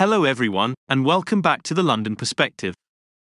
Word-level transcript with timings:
Hello, 0.00 0.24
everyone, 0.24 0.72
and 0.88 1.04
welcome 1.04 1.42
back 1.42 1.62
to 1.64 1.74
the 1.74 1.82
London 1.82 2.16
Perspective. 2.16 2.74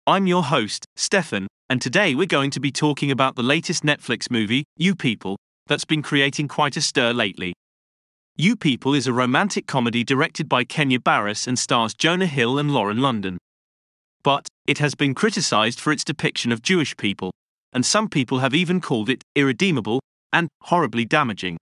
I'm 0.07 0.27
your 0.27 0.43
host, 0.43 0.85
Stefan, 0.95 1.49
and 1.69 1.81
today 1.81 2.15
we're 2.15 2.25
going 2.25 2.51
to 2.51 2.61
be 2.61 2.71
talking 2.71 3.11
about 3.11 3.35
the 3.35 3.43
latest 3.43 3.83
Netflix 3.83 4.31
movie, 4.31 4.63
You 4.77 4.95
People, 4.95 5.35
that's 5.67 5.83
been 5.83 6.01
creating 6.01 6.47
quite 6.47 6.77
a 6.77 6.81
stir 6.81 7.11
lately. 7.11 7.51
You 8.37 8.55
People 8.55 8.93
is 8.93 9.07
a 9.07 9.11
romantic 9.11 9.67
comedy 9.67 10.05
directed 10.05 10.47
by 10.47 10.63
Kenya 10.63 11.01
Barris 11.01 11.47
and 11.47 11.59
stars 11.59 11.93
Jonah 11.93 12.27
Hill 12.27 12.57
and 12.57 12.73
Lauren 12.73 13.01
London. 13.01 13.39
But, 14.23 14.47
it 14.65 14.77
has 14.77 14.95
been 14.95 15.13
criticized 15.13 15.81
for 15.81 15.91
its 15.91 16.05
depiction 16.05 16.53
of 16.53 16.61
Jewish 16.61 16.95
people, 16.95 17.31
and 17.73 17.85
some 17.85 18.07
people 18.07 18.39
have 18.39 18.55
even 18.55 18.79
called 18.79 19.09
it 19.09 19.21
irredeemable 19.35 19.99
and 20.31 20.47
horribly 20.61 21.03
damaging. 21.03 21.57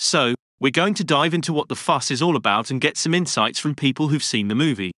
So, 0.00 0.34
we're 0.60 0.70
going 0.70 0.94
to 0.94 1.04
dive 1.04 1.34
into 1.34 1.52
what 1.52 1.68
the 1.68 1.76
fuss 1.76 2.10
is 2.10 2.22
all 2.22 2.36
about 2.36 2.70
and 2.70 2.80
get 2.80 2.96
some 2.96 3.14
insights 3.14 3.58
from 3.58 3.74
people 3.74 4.08
who've 4.08 4.22
seen 4.22 4.48
the 4.48 4.54
movie. 4.54 4.92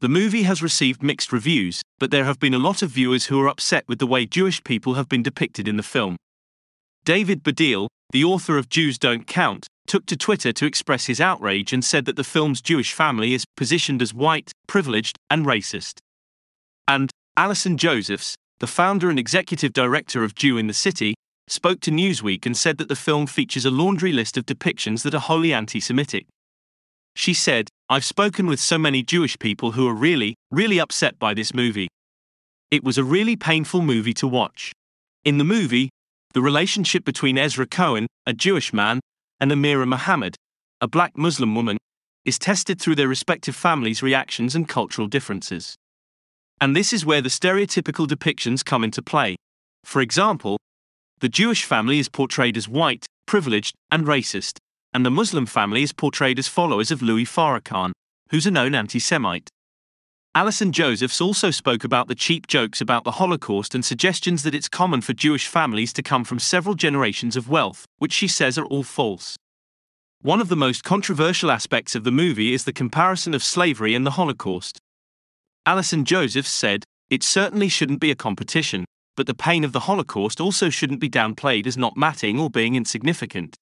The 0.00 0.08
movie 0.08 0.42
has 0.42 0.62
received 0.62 1.02
mixed 1.02 1.32
reviews, 1.32 1.80
but 1.98 2.10
there 2.10 2.24
have 2.24 2.38
been 2.38 2.52
a 2.52 2.58
lot 2.58 2.82
of 2.82 2.90
viewers 2.90 3.26
who 3.26 3.40
are 3.40 3.48
upset 3.48 3.84
with 3.88 3.98
the 3.98 4.06
way 4.06 4.26
Jewish 4.26 4.62
people 4.62 4.94
have 4.94 5.08
been 5.08 5.22
depicted 5.22 5.66
in 5.66 5.78
the 5.78 5.82
film. 5.82 6.16
David 7.04 7.42
Baddiel, 7.42 7.88
the 8.12 8.24
author 8.24 8.58
of 8.58 8.68
Jews 8.68 8.98
Don't 8.98 9.26
Count, 9.26 9.66
took 9.86 10.04
to 10.06 10.16
Twitter 10.16 10.52
to 10.52 10.66
express 10.66 11.06
his 11.06 11.20
outrage 11.20 11.72
and 11.72 11.84
said 11.84 12.04
that 12.04 12.16
the 12.16 12.24
film's 12.24 12.60
Jewish 12.60 12.92
family 12.92 13.32
is 13.32 13.44
positioned 13.56 14.02
as 14.02 14.12
white, 14.12 14.52
privileged, 14.66 15.16
and 15.30 15.46
racist. 15.46 15.98
And 16.86 17.10
Allison 17.36 17.78
Josephs, 17.78 18.34
the 18.58 18.66
founder 18.66 19.08
and 19.08 19.18
executive 19.18 19.72
director 19.72 20.22
of 20.24 20.34
Jew 20.34 20.58
in 20.58 20.66
the 20.66 20.74
City, 20.74 21.14
spoke 21.48 21.80
to 21.80 21.90
Newsweek 21.90 22.46
and 22.46 22.56
said 22.56 22.78
that 22.78 22.88
the 22.88 22.96
film 22.96 23.26
features 23.26 23.64
a 23.64 23.70
laundry 23.70 24.12
list 24.12 24.36
of 24.36 24.46
depictions 24.46 25.02
that 25.02 25.14
are 25.14 25.20
wholly 25.20 25.52
anti 25.52 25.80
Semitic. 25.80 26.26
She 27.14 27.32
said, 27.32 27.68
I've 27.88 28.04
spoken 28.04 28.46
with 28.46 28.60
so 28.60 28.78
many 28.78 29.02
Jewish 29.02 29.38
people 29.38 29.72
who 29.72 29.88
are 29.88 29.94
really, 29.94 30.34
really 30.50 30.78
upset 30.78 31.18
by 31.18 31.34
this 31.34 31.54
movie. 31.54 31.88
It 32.70 32.84
was 32.84 32.98
a 32.98 33.04
really 33.04 33.36
painful 33.36 33.80
movie 33.80 34.14
to 34.14 34.26
watch. 34.26 34.72
In 35.24 35.38
the 35.38 35.44
movie, 35.44 35.88
the 36.34 36.42
relationship 36.42 37.04
between 37.04 37.38
Ezra 37.38 37.66
Cohen, 37.66 38.06
a 38.26 38.32
Jewish 38.32 38.72
man, 38.72 39.00
and 39.40 39.50
Amira 39.50 39.86
Muhammad, 39.86 40.36
a 40.80 40.88
black 40.88 41.16
Muslim 41.16 41.54
woman, 41.54 41.78
is 42.24 42.38
tested 42.38 42.80
through 42.80 42.96
their 42.96 43.08
respective 43.08 43.54
families' 43.54 44.02
reactions 44.02 44.54
and 44.54 44.68
cultural 44.68 45.06
differences. 45.06 45.76
And 46.60 46.74
this 46.74 46.92
is 46.92 47.06
where 47.06 47.22
the 47.22 47.28
stereotypical 47.28 48.06
depictions 48.06 48.64
come 48.64 48.82
into 48.82 49.00
play. 49.00 49.36
For 49.84 50.02
example, 50.02 50.58
the 51.20 51.28
Jewish 51.28 51.64
family 51.64 51.98
is 51.98 52.08
portrayed 52.08 52.56
as 52.56 52.68
white, 52.68 53.06
privileged, 53.26 53.74
and 53.90 54.06
racist, 54.06 54.58
and 54.92 55.04
the 55.04 55.10
Muslim 55.10 55.46
family 55.46 55.82
is 55.82 55.92
portrayed 55.92 56.38
as 56.38 56.46
followers 56.46 56.90
of 56.90 57.00
Louis 57.00 57.24
Farrakhan, 57.24 57.92
who's 58.30 58.46
a 58.46 58.50
known 58.50 58.74
anti 58.74 58.98
Semite. 58.98 59.48
Allison 60.34 60.70
Josephs 60.72 61.18
also 61.18 61.50
spoke 61.50 61.84
about 61.84 62.08
the 62.08 62.14
cheap 62.14 62.46
jokes 62.46 62.82
about 62.82 63.04
the 63.04 63.12
Holocaust 63.12 63.74
and 63.74 63.82
suggestions 63.82 64.42
that 64.42 64.54
it's 64.54 64.68
common 64.68 65.00
for 65.00 65.14
Jewish 65.14 65.46
families 65.46 65.94
to 65.94 66.02
come 66.02 66.24
from 66.24 66.38
several 66.38 66.74
generations 66.74 67.36
of 67.36 67.48
wealth, 67.48 67.86
which 67.96 68.12
she 68.12 68.28
says 68.28 68.58
are 68.58 68.66
all 68.66 68.82
false. 68.82 69.36
One 70.20 70.42
of 70.42 70.48
the 70.48 70.56
most 70.56 70.84
controversial 70.84 71.50
aspects 71.50 71.94
of 71.94 72.04
the 72.04 72.10
movie 72.10 72.52
is 72.52 72.64
the 72.64 72.72
comparison 72.74 73.32
of 73.32 73.42
slavery 73.42 73.94
and 73.94 74.04
the 74.04 74.12
Holocaust. 74.12 74.78
Allison 75.64 76.04
Josephs 76.04 76.52
said, 76.52 76.84
It 77.08 77.22
certainly 77.22 77.68
shouldn't 77.68 78.00
be 78.00 78.10
a 78.10 78.14
competition, 78.14 78.84
but 79.16 79.26
the 79.26 79.34
pain 79.34 79.64
of 79.64 79.72
the 79.72 79.80
Holocaust 79.80 80.40
also 80.40 80.70
shouldn't 80.70 81.00
be 81.00 81.10
downplayed 81.10 81.66
as 81.66 81.76
not 81.76 81.96
mattering 81.96 82.38
or 82.38 82.50
being 82.50 82.74
insignificant. 82.74 83.56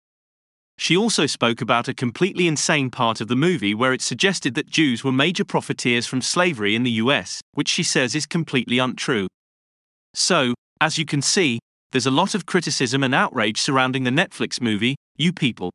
She 0.77 0.97
also 0.97 1.27
spoke 1.27 1.61
about 1.61 1.87
a 1.87 1.93
completely 1.93 2.47
insane 2.47 2.89
part 2.89 3.21
of 3.21 3.27
the 3.27 3.35
movie 3.35 3.75
where 3.75 3.93
it 3.93 4.01
suggested 4.01 4.55
that 4.55 4.69
Jews 4.69 5.03
were 5.03 5.11
major 5.11 5.45
profiteers 5.45 6.07
from 6.07 6.21
slavery 6.21 6.75
in 6.75 6.83
the 6.83 6.97
US, 7.03 7.41
which 7.53 7.67
she 7.67 7.83
says 7.83 8.15
is 8.15 8.25
completely 8.25 8.79
untrue. 8.79 9.27
So, 10.15 10.55
as 10.79 10.97
you 10.97 11.05
can 11.05 11.21
see, 11.21 11.59
there's 11.91 12.07
a 12.07 12.11
lot 12.11 12.33
of 12.33 12.45
criticism 12.45 13.03
and 13.03 13.13
outrage 13.13 13.61
surrounding 13.61 14.05
the 14.05 14.09
Netflix 14.09 14.61
movie, 14.61 14.95
You 15.17 15.33
People. 15.33 15.71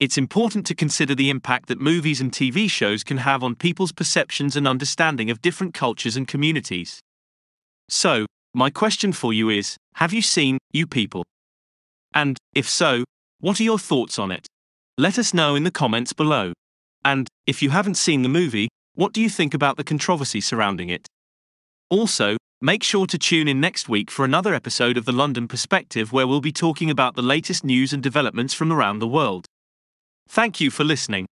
It's 0.00 0.18
important 0.18 0.66
to 0.66 0.74
consider 0.74 1.14
the 1.14 1.30
impact 1.30 1.68
that 1.68 1.80
movies 1.80 2.20
and 2.20 2.32
TV 2.32 2.70
shows 2.70 3.04
can 3.04 3.18
have 3.18 3.42
on 3.42 3.54
people's 3.54 3.92
perceptions 3.92 4.56
and 4.56 4.66
understanding 4.66 5.30
of 5.30 5.42
different 5.42 5.74
cultures 5.74 6.16
and 6.16 6.26
communities. 6.26 7.00
So, 7.88 8.26
my 8.54 8.70
question 8.70 9.12
for 9.12 9.32
you 9.32 9.50
is 9.50 9.76
Have 9.94 10.12
you 10.12 10.22
seen 10.22 10.58
You 10.72 10.86
People? 10.86 11.24
And, 12.14 12.38
if 12.54 12.68
so, 12.68 13.04
what 13.40 13.60
are 13.60 13.64
your 13.64 13.78
thoughts 13.78 14.18
on 14.18 14.30
it? 14.30 14.46
Let 14.96 15.18
us 15.18 15.34
know 15.34 15.56
in 15.56 15.64
the 15.64 15.72
comments 15.72 16.12
below. 16.12 16.52
And, 17.04 17.26
if 17.46 17.60
you 17.60 17.70
haven't 17.70 17.96
seen 17.96 18.22
the 18.22 18.28
movie, 18.28 18.68
what 18.94 19.12
do 19.12 19.20
you 19.20 19.28
think 19.28 19.54
about 19.54 19.76
the 19.76 19.82
controversy 19.84 20.40
surrounding 20.40 20.88
it? 20.88 21.08
Also, 21.90 22.36
make 22.60 22.84
sure 22.84 23.06
to 23.08 23.18
tune 23.18 23.48
in 23.48 23.60
next 23.60 23.88
week 23.88 24.08
for 24.08 24.24
another 24.24 24.54
episode 24.54 24.96
of 24.96 25.04
The 25.04 25.12
London 25.12 25.48
Perspective 25.48 26.12
where 26.12 26.26
we'll 26.26 26.40
be 26.40 26.52
talking 26.52 26.90
about 26.90 27.16
the 27.16 27.22
latest 27.22 27.64
news 27.64 27.92
and 27.92 28.02
developments 28.02 28.54
from 28.54 28.72
around 28.72 29.00
the 29.00 29.08
world. 29.08 29.46
Thank 30.28 30.60
you 30.60 30.70
for 30.70 30.84
listening. 30.84 31.26